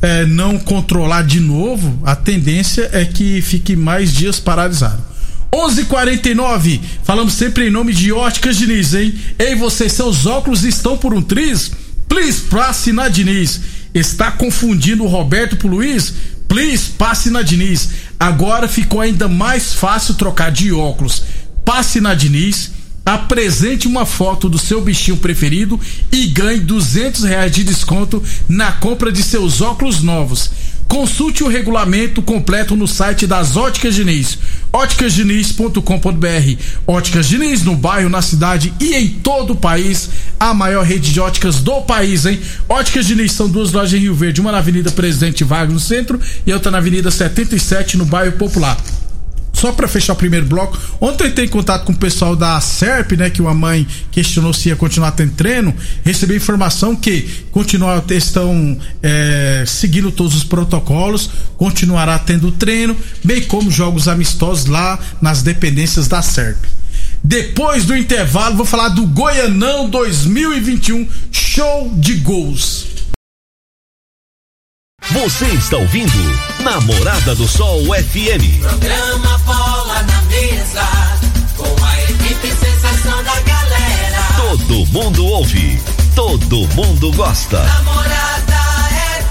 é, 0.00 0.26
não 0.26 0.58
controlar 0.58 1.22
de 1.22 1.38
novo, 1.38 2.00
a 2.04 2.16
tendência 2.16 2.90
é 2.92 3.04
que 3.04 3.40
fique 3.40 3.76
mais 3.76 4.12
dias 4.12 4.40
paralisado. 4.40 5.12
11:49. 5.54 6.80
Falamos 7.04 7.34
sempre 7.34 7.68
em 7.68 7.70
nome 7.70 7.92
de 7.92 8.10
Óticas 8.10 8.56
Diniz, 8.56 8.94
hein? 8.94 9.14
Ei, 9.38 9.54
você, 9.54 9.88
seus 9.88 10.26
óculos 10.26 10.64
estão 10.64 10.96
por 10.96 11.14
um 11.14 11.22
triz? 11.22 11.70
Please, 12.08 12.40
passe 12.42 12.92
na 12.92 13.08
Diniz. 13.08 13.60
Está 13.94 14.32
confundindo 14.32 15.04
o 15.04 15.06
Roberto 15.06 15.56
pro 15.56 15.68
Luiz? 15.68 16.14
Please, 16.48 16.90
passe 16.98 17.30
na 17.30 17.42
Diniz. 17.42 17.88
Agora 18.22 18.68
ficou 18.68 19.00
ainda 19.00 19.26
mais 19.26 19.72
fácil 19.74 20.14
trocar 20.14 20.52
de 20.52 20.72
óculos. 20.72 21.24
Passe 21.64 22.00
na 22.00 22.14
Diniz 22.14 22.70
apresente 23.04 23.88
uma 23.88 24.06
foto 24.06 24.48
do 24.48 24.60
seu 24.60 24.80
bichinho 24.80 25.16
preferido 25.16 25.80
e 26.12 26.28
ganhe 26.28 26.60
200 26.60 27.24
reais 27.24 27.50
de 27.50 27.64
desconto 27.64 28.22
na 28.48 28.70
compra 28.70 29.10
de 29.10 29.24
seus 29.24 29.60
óculos 29.60 30.04
novos. 30.04 30.52
Consulte 30.86 31.42
o 31.42 31.48
regulamento 31.48 32.22
completo 32.22 32.76
no 32.76 32.86
site 32.86 33.26
das 33.26 33.56
Óticas 33.56 33.96
Diniz, 33.96 34.38
óticasdiniz.com.br. 34.72 36.62
Óticas 36.86 37.28
Diniz 37.28 37.62
no 37.62 37.76
bairro, 37.76 38.08
na 38.08 38.22
cidade 38.22 38.72
e 38.80 38.94
em 38.94 39.08
todo 39.08 39.52
o 39.52 39.56
país, 39.56 40.08
a 40.40 40.54
maior 40.54 40.84
rede 40.84 41.12
de 41.12 41.20
óticas 41.20 41.60
do 41.60 41.82
país, 41.82 42.24
hein? 42.24 42.40
Óticas 42.68 43.06
Diniz 43.06 43.32
são 43.32 43.48
duas 43.48 43.72
lojas 43.72 43.92
em 43.92 44.02
Rio 44.02 44.14
Verde, 44.14 44.40
uma 44.40 44.52
na 44.52 44.58
Avenida 44.58 44.90
Presidente 44.90 45.44
Vargas 45.44 45.74
no 45.74 45.80
centro 45.80 46.18
e 46.46 46.52
outra 46.52 46.70
na 46.70 46.78
Avenida 46.78 47.10
77 47.10 47.96
no 47.96 48.04
bairro 48.04 48.32
Popular 48.32 48.76
só 49.62 49.70
para 49.70 49.86
fechar 49.86 50.14
o 50.14 50.16
primeiro 50.16 50.44
bloco, 50.44 50.76
ontem 51.00 51.22
eu 51.22 51.28
entrei 51.28 51.46
em 51.46 51.48
contato 51.48 51.84
com 51.84 51.92
o 51.92 51.96
pessoal 51.96 52.34
da 52.34 52.60
SERP, 52.60 53.12
né, 53.12 53.30
que 53.30 53.40
uma 53.40 53.54
mãe 53.54 53.86
questionou 54.10 54.52
se 54.52 54.70
ia 54.70 54.74
continuar 54.74 55.12
tendo 55.12 55.34
treino, 55.34 55.72
recebi 56.04 56.34
informação 56.34 56.96
que 56.96 57.28
continuar, 57.52 58.02
estão 58.10 58.76
é, 59.00 59.62
seguindo 59.64 60.10
todos 60.10 60.34
os 60.34 60.42
protocolos, 60.42 61.30
continuará 61.56 62.18
tendo 62.18 62.50
treino, 62.50 62.96
bem 63.22 63.42
como 63.42 63.70
jogos 63.70 64.08
amistosos 64.08 64.66
lá 64.66 64.98
nas 65.20 65.42
dependências 65.42 66.08
da 66.08 66.20
SERP. 66.20 66.64
Depois 67.22 67.84
do 67.84 67.96
intervalo, 67.96 68.56
vou 68.56 68.66
falar 68.66 68.88
do 68.88 69.06
Goianão 69.06 69.88
2021 69.88 71.06
Show 71.30 71.92
de 71.98 72.14
Gols. 72.14 72.91
Você 75.10 75.46
está 75.46 75.76
ouvindo 75.76 76.12
Namorada 76.62 77.34
do 77.34 77.46
Sol 77.46 77.82
FM. 77.84 78.60
Programa 78.60 79.38
Bola 79.38 80.02
na 80.04 80.22
Mesa, 80.22 80.82
com 81.56 81.84
a 81.84 82.02
equipe 82.04 82.48
sensação 82.48 83.22
da 83.22 83.38
galera. 83.40 84.22
Todo 84.36 84.86
mundo 84.86 85.26
ouve, 85.26 85.78
todo 86.14 86.66
mundo 86.74 87.12
gosta. 87.12 87.62
Namorada 87.62 88.56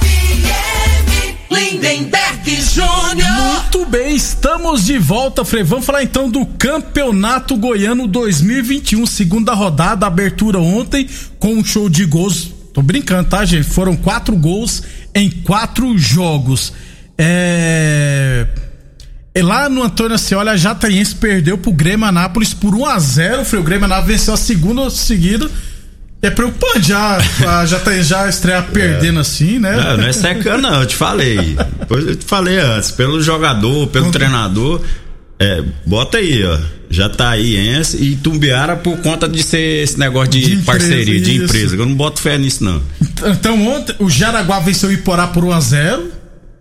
FM, 0.01 1.35
Lindenberg 1.49 2.61
Júnior. 2.61 3.31
Muito 3.31 3.85
bem, 3.85 4.15
estamos 4.15 4.85
de 4.85 4.99
volta, 4.99 5.43
Frei. 5.43 5.63
Vamos 5.63 5.85
falar 5.85 6.03
então 6.03 6.29
do 6.29 6.45
Campeonato 6.45 7.55
Goiano 7.55 8.07
2021, 8.07 9.07
segunda 9.07 9.53
rodada, 9.53 10.05
abertura 10.05 10.59
ontem, 10.59 11.09
com 11.39 11.53
um 11.55 11.63
show 11.63 11.89
de 11.89 12.05
gols. 12.05 12.51
Tô 12.73 12.81
brincando, 12.81 13.29
tá, 13.29 13.43
gente? 13.43 13.63
Foram 13.67 13.97
quatro 13.97 14.33
gols 14.35 14.83
em 15.13 15.29
quatro 15.29 15.97
jogos. 15.97 16.73
É. 17.17 18.47
e 19.35 19.41
Lá 19.41 19.69
no 19.69 19.83
Antônio 19.83 20.15
Ascioli, 20.15 20.49
a 20.49 20.57
Jataiense 20.57 21.15
perdeu 21.15 21.57
pro 21.57 21.71
Grêmio 21.71 22.05
Anápolis 22.05 22.53
por 22.53 22.73
1 22.75 22.85
a 22.85 22.99
0 22.99 23.45
Frei. 23.45 23.61
O 23.61 23.63
Grêmio 23.63 23.85
Anápolis 23.85 24.19
venceu 24.19 24.33
a 24.33 24.37
segunda 24.37 24.89
seguida. 24.89 25.49
É 26.23 26.29
preocupante 26.29 26.89
já 26.89 27.17
a 27.47 27.65
Jataiense 27.65 28.09
já 28.09 28.29
estrear 28.29 28.67
perdendo 28.73 29.19
assim, 29.19 29.57
né? 29.59 29.75
Não, 29.75 29.97
não 29.97 30.07
é 30.07 30.13
secando, 30.13 30.61
não, 30.61 30.81
eu 30.81 30.85
te 30.85 30.95
falei. 30.95 31.57
Eu 31.89 32.15
te 32.15 32.25
falei 32.25 32.59
antes, 32.59 32.91
pelo 32.91 33.21
jogador, 33.21 33.87
pelo 33.87 34.05
Uhum. 34.05 34.11
treinador. 34.11 34.81
É, 35.43 35.63
bota 35.85 36.17
aí, 36.19 36.43
ó. 36.45 36.57
Já 36.89 37.07
tá 37.09 37.29
aí 37.29 37.55
Ense 37.57 37.95
e 37.97 38.15
Tumbiara 38.17 38.75
por 38.75 38.97
conta 38.97 39.27
de 39.27 39.41
ser 39.41 39.83
esse 39.83 39.97
negócio 39.97 40.29
de, 40.31 40.39
De 40.41 40.45
empresa, 40.55 40.65
parceria, 40.65 41.21
de 41.21 41.35
isso. 41.35 41.43
empresa. 41.45 41.75
Eu 41.77 41.85
não 41.85 41.95
boto 41.95 42.19
fé 42.21 42.37
nisso, 42.37 42.63
não. 42.63 42.81
Então 43.25 43.65
ontem 43.67 43.95
o 43.99 44.09
Jaraguá 44.09 44.59
venceu 44.59 44.89
o 44.89 44.91
Iporá 44.91 45.27
por 45.27 45.43
1 45.45 45.51
a 45.53 45.59
0 45.59 46.11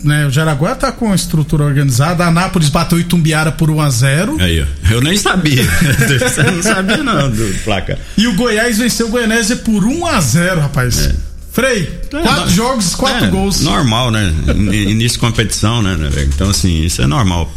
né? 0.02 0.26
O 0.26 0.30
Jaraguá 0.30 0.74
tá 0.74 0.90
com 0.92 1.12
a 1.12 1.14
estrutura 1.14 1.64
organizada. 1.64 2.24
A 2.24 2.28
Anápolis 2.28 2.68
bateu 2.70 2.96
o 2.96 3.00
Itumbiara 3.00 3.52
por 3.52 3.68
1 3.70 3.80
a 3.82 3.90
0 3.90 4.36
Aí, 4.40 4.62
ó. 4.62 4.92
Eu 4.94 5.00
nem 5.02 5.16
sabia. 5.18 5.62
Eu 6.46 6.52
não 6.52 6.62
sabia, 6.62 7.02
não, 7.02 7.28
do 7.30 7.54
placa. 7.64 7.98
E 8.16 8.26
o 8.26 8.34
Goiás 8.34 8.78
venceu 8.78 9.08
o 9.08 9.10
Goianésia 9.10 9.56
por 9.56 9.84
1 9.84 10.06
a 10.06 10.20
0 10.20 10.60
rapaz. 10.60 11.10
Frei, 11.52 11.90
quatro 12.08 12.48
É, 12.48 12.54
jogos, 12.54 12.94
quatro 12.94 13.26
é, 13.26 13.28
gols. 13.28 13.60
Normal, 13.60 14.10
né? 14.12 14.32
In- 14.54 14.90
Início 14.90 15.16
de 15.16 15.26
competição, 15.26 15.82
né, 15.82 15.96
né? 15.96 16.08
Então, 16.34 16.48
assim, 16.48 16.84
isso 16.84 17.02
é 17.02 17.06
normal. 17.08 17.52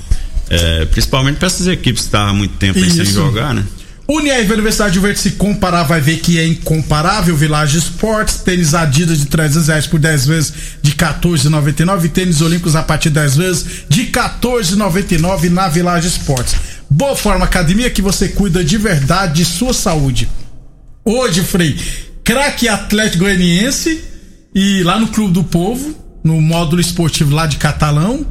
É, 0.54 0.86
principalmente 0.86 1.38
pra 1.38 1.48
essas 1.48 1.68
equipes 1.68 2.02
que 2.02 2.08
estavam 2.08 2.30
há 2.30 2.34
muito 2.34 2.56
tempo 2.58 2.80
sem 2.80 3.06
jogar, 3.06 3.54
né? 3.54 3.64
Uniaíva 4.08 4.54
Universidade 4.54 4.94
de 4.94 5.00
Verde 5.00 5.20
se 5.20 5.32
comparar, 5.32 5.84
vai 5.84 6.02
ver 6.02 6.18
que 6.18 6.38
é 6.38 6.46
incomparável. 6.46 7.36
Village 7.38 7.78
Esportes, 7.78 8.36
tênis 8.36 8.74
Adidas 8.74 9.18
de 9.18 9.28
300 9.28 9.68
reais 9.68 9.88
por 9.88 9.98
10 9.98 10.26
vezes 10.26 10.54
de 10.82 10.92
14,99. 10.92 12.12
Tênis 12.12 12.42
Olímpicos 12.42 12.76
a 12.76 12.84
partir 12.84 13.10
de 13.10 13.16
10 13.16 13.38
vezes 13.38 13.66
de 13.88 14.08
14,99 14.08 15.50
na 15.50 15.70
Village 15.70 16.08
Esportes. 16.08 16.56
Boa 16.90 17.16
Forma 17.16 17.46
Academia 17.46 17.90
que 17.90 18.02
você 18.02 18.28
cuida 18.28 18.64
de 18.64 18.78
verdade 18.78 19.36
de 19.36 19.46
sua 19.46 19.74
saúde. 19.74 20.30
Hoje, 21.06 21.42
Frei, 21.42 21.76
craque 22.26 22.68
Atlético 22.68 23.24
Goianiense 23.24 24.04
e 24.54 24.84
lá 24.84 25.00
no 25.00 25.08
Clube 25.08 25.34
do 25.34 25.44
Povo, 25.46 25.96
no 26.24 26.42
módulo 26.42 26.82
esportivo 26.82 27.34
lá 27.34 27.48
de 27.48 27.56
Catalão. 27.56 28.26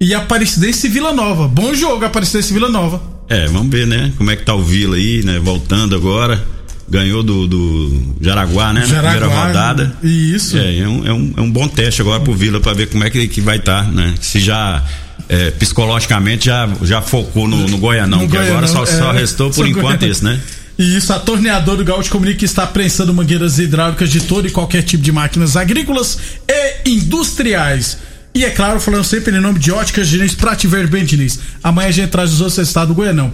E 0.00 0.14
Aparecidense 0.14 0.88
Vila 0.88 1.12
Nova. 1.12 1.48
Bom 1.48 1.74
jogo, 1.74 2.04
Aparecidense 2.04 2.52
Vila 2.52 2.68
Nova. 2.68 3.00
É, 3.28 3.46
vamos 3.46 3.70
ver, 3.70 3.86
né? 3.86 4.12
Como 4.16 4.30
é 4.30 4.36
que 4.36 4.44
tá 4.44 4.54
o 4.54 4.62
Vila 4.62 4.96
aí, 4.96 5.22
né? 5.24 5.38
Voltando 5.38 5.94
agora. 5.94 6.44
Ganhou 6.88 7.22
do, 7.22 7.48
do 7.48 8.14
Jaraguá, 8.20 8.72
né? 8.72 8.80
Na 8.80 8.86
Jaraguá, 8.86 9.10
primeira 9.18 9.46
rodada. 9.46 9.96
Isso. 10.02 10.56
É, 10.56 10.78
é 10.78 10.88
um, 10.88 11.06
é, 11.06 11.12
um, 11.12 11.34
é 11.36 11.40
um 11.40 11.50
bom 11.50 11.66
teste 11.66 12.00
agora 12.00 12.20
pro 12.20 12.32
Vila 12.32 12.60
pra 12.60 12.74
ver 12.74 12.88
como 12.88 13.02
é 13.02 13.10
que, 13.10 13.26
que 13.26 13.40
vai 13.40 13.56
estar, 13.56 13.90
né? 13.90 14.14
Se 14.20 14.38
já 14.38 14.84
é, 15.28 15.50
psicologicamente 15.50 16.46
já, 16.46 16.68
já 16.82 17.02
focou 17.02 17.48
no, 17.48 17.66
no 17.66 17.78
Goianão, 17.78 18.20
No 18.20 18.28
que 18.28 18.36
agora 18.36 18.66
Goianão, 18.66 18.68
só, 18.68 18.86
só 18.86 19.12
é. 19.12 19.18
restou 19.18 19.48
por 19.48 19.56
Só 19.56 19.66
enquanto 19.66 20.00
Goianão. 20.00 20.08
isso, 20.08 20.24
né? 20.24 20.40
E 20.78 20.96
isso, 20.96 21.12
a 21.12 21.18
torneadora 21.18 21.78
do 21.78 21.84
Gaúcho 21.84 22.10
comunica 22.10 22.38
que 22.38 22.44
está 22.44 22.66
prensando 22.66 23.12
mangueiras 23.12 23.58
hidráulicas 23.58 24.10
de 24.10 24.20
todo 24.20 24.46
e 24.46 24.50
qualquer 24.50 24.82
tipo 24.82 25.02
de 25.02 25.10
máquinas 25.10 25.56
agrícolas 25.56 26.18
e 26.46 26.90
industriais. 26.90 27.98
E 28.36 28.44
é 28.44 28.50
claro, 28.50 28.78
falando 28.78 29.02
sempre 29.02 29.34
em 29.34 29.40
nome 29.40 29.58
de 29.58 29.72
Óticas 29.72 30.08
Diniz, 30.08 30.34
Prate 30.34 30.66
Verde 30.66 30.90
Bem 30.90 31.06
Diniz. 31.06 31.38
Amanhã 31.64 31.88
a 31.88 31.90
gente 31.90 32.10
traz 32.10 32.34
os 32.34 32.42
outros 32.42 32.58
estados 32.58 32.88
do 32.88 32.94
Goianão. 32.94 33.32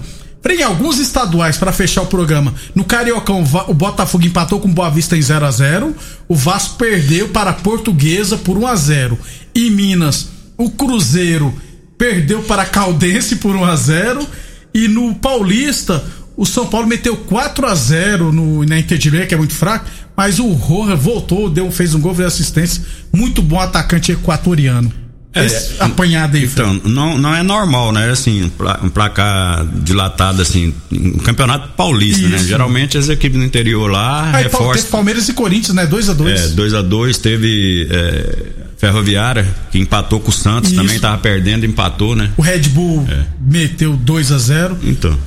Em 0.48 0.62
alguns 0.62 1.00
estaduais, 1.00 1.56
para 1.56 1.72
fechar 1.72 2.02
o 2.02 2.06
programa. 2.06 2.54
No 2.72 2.84
Cariocão, 2.84 3.42
o 3.66 3.74
Botafogo 3.74 4.24
empatou 4.24 4.60
com 4.60 4.68
o 4.68 4.72
Boa 4.72 4.88
Vista 4.90 5.16
em 5.16 5.20
0 5.20 5.44
a 5.44 5.50
0 5.50 5.96
O 6.28 6.36
Vasco 6.36 6.76
perdeu 6.76 7.30
para 7.30 7.50
a 7.50 7.52
Portuguesa 7.52 8.36
por 8.36 8.56
1 8.56 8.64
a 8.64 8.76
0 8.76 9.18
Em 9.56 9.70
Minas, 9.70 10.28
o 10.56 10.70
Cruzeiro 10.70 11.52
perdeu 11.98 12.40
para 12.44 12.62
a 12.62 12.66
Caldense 12.66 13.36
por 13.36 13.56
1 13.56 13.64
a 13.64 13.74
0 13.74 14.24
E 14.72 14.86
no 14.86 15.16
Paulista, 15.16 16.04
o 16.36 16.46
São 16.46 16.66
Paulo 16.66 16.86
meteu 16.86 17.16
4 17.16 17.66
a 17.66 17.74
0 17.74 18.32
no, 18.32 18.64
na 18.64 18.78
Inter 18.78 19.26
que 19.26 19.34
é 19.34 19.36
muito 19.36 19.54
fraco, 19.54 19.84
Mas 20.16 20.38
o 20.38 20.48
Roja 20.52 20.94
voltou, 20.94 21.48
deu, 21.48 21.70
fez 21.70 21.94
um 21.94 22.00
gol, 22.00 22.14
fez 22.14 22.28
assistência. 22.28 22.82
Muito 23.12 23.40
bom 23.42 23.58
atacante 23.60 24.12
equatoriano. 24.12 24.92
É, 25.34 25.46
Esse 25.46 25.80
apanhado 25.80 26.36
aí, 26.36 26.44
Então, 26.44 26.74
não, 26.84 27.16
não 27.16 27.34
é 27.34 27.42
normal, 27.42 27.90
né? 27.90 28.10
Assim, 28.10 28.50
um 28.82 28.88
placar 28.90 29.64
dilatado, 29.82 30.42
assim, 30.42 30.74
um 30.92 31.12
campeonato 31.12 31.70
paulista, 31.74 32.28
né? 32.28 32.36
Isso. 32.36 32.48
Geralmente 32.48 32.98
as 32.98 33.08
equipes 33.08 33.38
do 33.38 33.44
interior 33.44 33.90
lá 33.90 34.24
Aí, 34.26 34.30
Pal- 34.32 34.42
reforçam. 34.42 34.74
teve 34.74 34.88
Palmeiras 34.88 35.28
e 35.30 35.32
Corinthians, 35.32 35.74
né? 35.74 35.86
2 35.86 36.10
a 36.10 36.12
2 36.12 36.40
É, 36.40 36.48
2 36.48 36.74
a 36.74 36.82
2 36.82 37.16
teve 37.16 37.88
é, 37.90 38.36
Ferroviária, 38.76 39.48
que 39.70 39.78
empatou 39.78 40.20
com 40.20 40.28
o 40.28 40.32
Santos, 40.34 40.70
Isso. 40.70 40.78
também 40.78 40.98
tava 40.98 41.16
perdendo, 41.16 41.64
empatou, 41.64 42.14
né? 42.14 42.30
O 42.36 42.42
Red 42.42 42.68
Bull 42.68 43.06
É. 43.08 43.24
meteu 43.40 43.96
2 43.96 44.30
a 44.32 44.36
0 44.38 44.76
Então. 44.82 45.18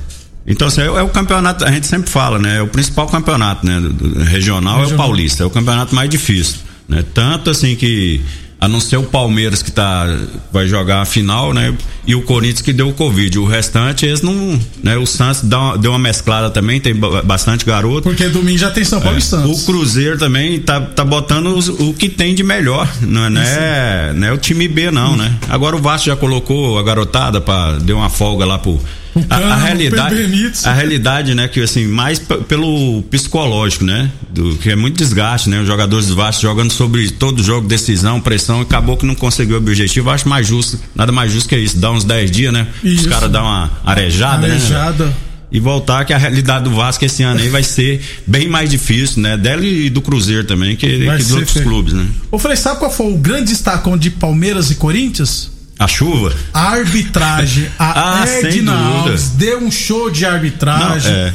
Então, 0.46 0.68
assim, 0.68 0.80
é, 0.80 0.84
é 0.86 1.02
o 1.02 1.08
campeonato, 1.08 1.64
a 1.64 1.70
gente 1.72 1.86
sempre 1.86 2.10
fala, 2.10 2.38
né? 2.38 2.58
É 2.58 2.62
o 2.62 2.68
principal 2.68 3.06
campeonato, 3.08 3.66
né? 3.66 3.80
do- 3.80 3.92
do- 3.92 4.22
regional, 4.22 4.74
é 4.74 4.78
o 4.78 4.82
Regional. 4.82 5.06
paulista, 5.06 5.42
é 5.42 5.46
o 5.46 5.50
campeonato 5.50 5.94
mais 5.94 6.08
difícil, 6.08 6.58
né? 6.88 7.04
Tanto 7.12 7.50
assim 7.50 7.74
que, 7.74 8.20
a 8.60 8.68
não 8.68 8.80
ser 8.80 8.96
o 8.96 9.02
Palmeiras 9.02 9.60
que 9.60 9.70
tá, 9.72 10.06
vai 10.52 10.66
jogar 10.68 11.02
a 11.02 11.04
final, 11.04 11.52
né? 11.52 11.74
E 12.06 12.14
o 12.14 12.22
Corinthians 12.22 12.62
que 12.62 12.72
deu 12.72 12.88
o 12.88 12.92
Covid. 12.92 13.36
O 13.40 13.44
restante, 13.44 14.06
eles 14.06 14.22
não, 14.22 14.58
né? 14.84 14.96
O 14.96 15.04
Santos 15.04 15.42
dá 15.42 15.76
deu 15.76 15.90
uma 15.90 15.98
mesclada 15.98 16.48
também, 16.48 16.80
tem 16.80 16.94
ba- 16.94 17.22
bastante 17.22 17.64
garoto. 17.64 18.02
Porque 18.02 18.28
domingo 18.28 18.56
já 18.58 18.70
tem 18.70 18.84
São 18.84 19.00
Paulo 19.00 19.16
e 19.18 19.20
É. 19.20 19.24
O 19.24 19.26
Santos. 19.26 19.64
Cruzeiro 19.64 20.16
também 20.16 20.60
tá, 20.60 20.80
tá 20.80 21.04
botando 21.04 21.48
os- 21.56 21.68
o 21.68 21.92
que 21.92 22.08
tem 22.08 22.34
de 22.36 22.44
melhor. 22.44 22.88
Não 23.02 23.24
é, 23.24 23.30
não 23.30 23.42
é, 23.42 24.12
não 24.14 24.26
é 24.28 24.32
o 24.32 24.38
time 24.38 24.68
B, 24.68 24.92
não, 24.92 25.16
né? 25.16 25.34
Agora 25.48 25.74
o 25.74 25.80
Vasco 25.82 26.06
já 26.06 26.14
colocou 26.14 26.78
a 26.78 26.82
garotada 26.84 27.40
para 27.40 27.78
deu 27.80 27.96
uma 27.96 28.08
folga 28.08 28.46
lá 28.46 28.58
pro. 28.58 28.80
A, 29.28 29.36
a 29.36 29.40
Cano, 29.40 29.64
realidade, 29.64 30.52
a 30.64 30.72
realidade, 30.72 31.34
né, 31.34 31.48
que 31.48 31.60
assim, 31.60 31.86
mais 31.86 32.18
pelo 32.18 33.02
psicológico, 33.10 33.84
né, 33.84 34.10
do 34.30 34.56
que 34.56 34.70
é 34.70 34.76
muito 34.76 34.96
desgaste, 34.96 35.48
né, 35.48 35.60
os 35.60 35.66
jogadores 35.66 36.06
do 36.06 36.16
Vasco 36.16 36.42
jogando 36.42 36.72
sobre 36.72 37.10
todo 37.10 37.42
jogo, 37.42 37.66
decisão, 37.66 38.20
pressão, 38.20 38.60
e 38.60 38.62
acabou 38.62 38.96
que 38.96 39.06
não 39.06 39.14
conseguiu 39.14 39.56
o 39.56 39.58
objetivo. 39.58 40.10
Acho 40.10 40.28
mais 40.28 40.46
justo, 40.46 40.78
nada 40.94 41.12
mais 41.12 41.32
justo 41.32 41.48
que 41.48 41.56
isso, 41.56 41.78
dar 41.78 41.92
uns 41.92 42.04
10 42.04 42.30
dias, 42.30 42.52
né, 42.52 42.66
os 42.84 42.90
Isso. 42.90 43.08
caras 43.08 43.30
dar 43.30 43.42
uma 43.42 43.70
arejada, 43.84 44.46
né, 44.46 44.54
Arejada. 44.54 45.14
e 45.50 45.58
voltar 45.60 46.04
que 46.04 46.12
a 46.12 46.18
realidade 46.18 46.64
do 46.64 46.70
Vasco 46.70 47.04
esse 47.04 47.22
ano 47.22 47.40
aí 47.40 47.48
vai 47.48 47.62
ser 47.62 48.00
bem 48.26 48.48
mais 48.48 48.68
difícil, 48.68 49.22
né? 49.22 49.36
Dela 49.36 49.64
e 49.64 49.88
do 49.88 50.02
Cruzeiro 50.02 50.44
também, 50.44 50.76
que, 50.76 50.86
que 50.86 51.16
dos 51.16 51.30
outros 51.32 51.52
feio. 51.52 51.64
clubes, 51.64 51.92
né? 51.92 52.06
Eu 52.30 52.38
falei, 52.38 52.56
sabe 52.56 52.78
qual 52.78 52.90
foi 52.90 53.12
o 53.12 53.16
grande 53.16 53.46
destacão 53.50 53.96
de 53.96 54.10
Palmeiras 54.10 54.70
e 54.70 54.74
Corinthians? 54.74 55.55
A 55.78 55.86
chuva? 55.86 56.32
A 56.54 56.70
arbitragem. 56.70 57.68
A 57.78 58.22
Ah, 58.22 58.28
Edna. 58.28 58.74
Alves 58.76 59.30
deu 59.30 59.58
um 59.58 59.70
show 59.70 60.10
de 60.10 60.24
arbitragem. 60.24 61.12
Não, 61.12 61.18
é. 61.18 61.34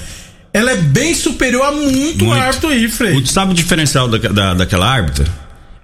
Ela 0.54 0.72
é 0.72 0.78
bem 0.78 1.14
superior 1.16 1.64
a 1.66 1.72
muito, 1.72 2.26
Muito. 2.26 2.42
árbitro. 2.42 2.70
O, 3.18 3.26
sabe 3.26 3.52
o 3.52 3.54
diferencial 3.54 4.08
da, 4.10 4.18
da, 4.18 4.54
daquela 4.54 4.86
árbitra? 4.90 5.26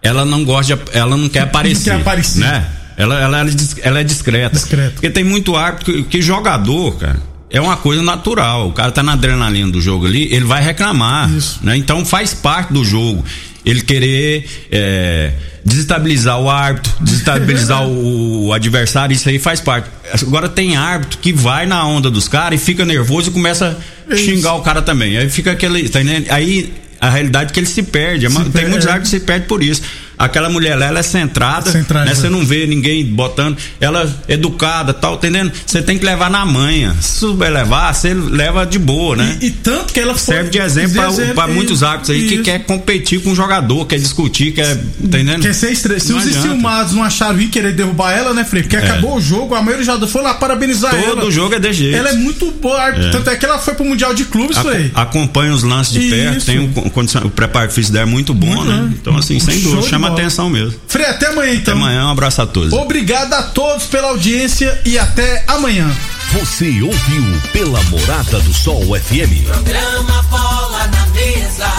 Ela 0.02 0.26
não 0.26 0.43
gosta 0.43 0.76
de, 0.76 0.82
ela 0.91 1.15
não 1.15 1.30
quer 1.30 1.41
aparecer. 1.41 1.91
quer 1.91 2.02
aparecer. 2.02 2.41
Né? 2.41 2.65
Ela, 2.98 3.20
ela, 3.22 3.38
ela, 3.39 3.50
é 3.50 3.54
ela 3.82 4.00
é 4.00 4.04
discreta. 4.04 4.56
Discreta. 4.56 4.91
Porque 4.93 5.10
tem 5.10 5.24
muito 5.24 5.56
árbitro 5.56 5.93
que, 5.93 6.04
que 6.04 6.22
jogador, 6.22 6.98
cara. 6.98 7.22
É 7.50 7.62
uma 7.62 7.78
coisa 7.78 8.02
natural. 8.02 8.67
O 8.67 8.74
cara 8.74 8.91
tá 8.91 9.02
na 9.02 9.13
adrenalina 9.13 9.72
do 9.72 9.80
jogo 9.80 10.06
ali, 10.06 10.24
ele 10.34 10.43
vai 10.46 10.62
reclamar. 10.62 11.32
Isso. 11.32 11.60
Né? 11.63 11.78
Então 11.78 12.04
faz 12.06 12.34
parte 12.34 12.74
do 12.74 12.84
jogo. 12.84 13.24
Ele 13.69 13.82
querer 13.82 14.45
é, 14.71 15.32
desestabilizar 15.65 16.39
o 16.39 16.49
árbitro, 16.49 16.91
desestabilizar 17.01 17.86
o, 17.88 18.45
o 18.47 18.53
adversário, 18.53 19.13
isso 19.13 19.27
aí 19.27 19.38
faz 19.38 19.60
parte. 19.60 19.89
Agora 20.21 20.47
tem 20.47 20.77
árbitro 20.77 21.17
que 21.19 21.34
vai 21.34 21.65
na 21.65 21.86
onda 21.86 22.10
dos 22.10 22.27
caras 22.27 22.60
e 22.62 22.63
fica 22.63 22.86
nervoso 22.86 23.30
e 23.30 23.34
começa 23.34 23.77
a 24.10 24.13
Isso. 24.15 24.23
xingar 24.23 24.53
o 24.56 24.62
cara 24.62 24.82
também. 24.82 25.17
Aí 25.17 25.30
fica 25.30 25.51
aquele. 25.51 25.89
Tá? 25.89 25.99
Aí 26.30 26.73
a 27.01 27.10
realidade 27.10 27.51
é 27.51 27.53
que 27.53 27.60
ele 27.60 27.67
se 27.67 27.84
perde. 27.84 28.25
É 28.25 28.30
uma- 28.30 28.41
tem 28.43 28.51
perde. 28.51 28.69
muitos 28.69 28.88
árbitros 28.88 29.12
que 29.12 29.19
se 29.19 29.25
perdem 29.25 29.47
por 29.47 29.62
isso. 29.62 29.82
Aquela 30.17 30.49
mulher 30.49 30.75
lá, 30.75 30.88
ela 30.88 30.99
é 30.99 31.03
centrada, 31.03 31.71
Centrada. 31.71 32.06
né? 32.06 32.15
Você 32.15 32.30
não 32.30 32.43
vê 32.45 32.65
ninguém 32.65 33.06
botando. 33.06 33.58
Ela 33.80 34.12
é 34.27 34.34
educada, 34.34 34.93
tal, 34.93 35.15
entendendo? 35.15 35.51
Você 35.65 35.82
tem 35.82 35.97
que 35.97 36.06
levar 36.06 36.30
na 36.30 36.45
manha. 36.45 36.95
Se 37.01 37.19
souber 37.19 37.51
levar, 37.51 37.93
você 37.93 38.13
leva 38.13 38.65
de 38.65 38.80
boa, 38.80 39.15
né? 39.15 39.38
E, 39.41 39.47
e 39.47 39.51
tanto 39.51 39.93
que 39.93 39.99
ela 39.99 40.15
foi. 40.15 40.36
Serve 40.36 40.49
de 40.49 40.58
exemplo 40.60 41.01
pra 41.36 41.47
muitos 41.47 41.84
árbitros 41.84 42.10
aí 42.12 42.27
que 42.27 42.34
isso. 42.36 42.43
quer 42.43 42.63
competir 42.65 43.21
com 43.21 43.32
o 43.32 43.36
jogador, 43.36 43.86
quer 43.86 43.99
discutir, 43.99 44.53
quer. 44.53 44.75
Tá 44.75 44.82
entendendo? 45.01 45.41
Quer 45.41 45.53
ser 45.53 45.71
estrela. 45.71 45.99
Se 45.99 46.13
os 46.13 46.25
enciumados 46.27 46.93
não 46.93 47.03
acharam 47.03 47.39
ir 47.39 47.47
querer 47.49 47.73
derrubar 47.73 48.12
ela, 48.12 48.34
né, 48.34 48.43
Frei? 48.43 48.63
Porque 48.63 48.77
acabou 48.77 49.17
o 49.17 49.21
jogo, 49.21 49.53
a 49.56 49.62
maioria 49.62 49.86
já 49.86 50.08
foi 50.08 50.21
lá 50.21 50.34
parabenizar 50.34 50.93
ela. 50.95 51.15
Todo 51.21 51.32
jogo 51.32 51.53
é 51.56 51.60
desse 51.60 51.80
jeito. 51.80 51.95
Ela 51.97 52.10
é 52.10 52.13
muito 52.13 52.51
boa, 52.51 52.82
árbitro. 52.82 53.12
Tanto 53.12 53.30
é 53.30 53.36
que 53.36 53.45
ela 53.45 53.60
foi 53.60 53.73
pro 53.75 53.86
Mundial 53.86 54.13
de 54.13 54.25
Clubes, 54.25 54.58
Frei. 54.58 54.86
Ac- 54.95 55.17
acompanha 55.17 55.53
os 55.53 55.63
lances 55.63 55.93
de 55.93 56.10
perto, 56.10 56.45
tem 56.45 56.60
um, 56.60 56.71
condição- 56.89 57.21
o 57.23 57.30
preparo 57.30 57.69
físico 57.71 57.93
dela 57.93 58.08
é 58.08 58.12
muito 58.12 58.34
bom, 58.34 58.47
Muito, 58.47 58.63
né? 58.65 58.77
né? 58.77 58.93
Então, 58.99 59.15
assim, 59.17 59.39
sem 59.39 59.60
dúvida, 59.60 59.82
de 59.82 59.88
chama 60.08 60.20
atenção 60.20 60.50
mesmo. 60.50 60.80
Frei, 60.88 61.06
até 61.06 61.28
amanhã 61.28 61.52
Até 61.52 61.62
então. 61.62 61.74
amanhã, 61.76 62.06
um 62.08 62.12
abraço 62.12 62.41
a 62.41 62.48
todos. 62.48 62.74
Obrigado 62.74 63.34
a 63.34 63.43
todos 63.43 63.86
pela 63.86 64.10
audiência 64.10 64.80
e 64.86 64.98
até 64.98 65.43
amanhã. 65.48 65.89
Você 66.34 66.82
ouviu 66.82 67.41
pela 67.54 67.82
Morada 67.84 68.39
do 68.41 68.54
Sol 68.54 68.82
FM. 69.00 69.46
Programa 69.48 70.22
Bola 70.24 70.88
na 70.88 71.06
Mesa, 71.08 71.72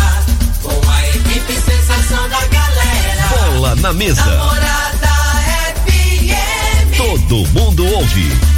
com 0.62 0.91
a 0.91 1.09
equipe 1.09 1.53
sensação 1.53 2.29
da 2.29 2.41
galera. 2.47 3.29
Bola 3.53 3.75
na 3.77 3.93
mesa. 3.93 4.25
Namorada 4.25 5.09
FM. 5.87 6.97
Todo 6.97 7.47
mundo 7.49 7.85
ouve. 7.87 8.58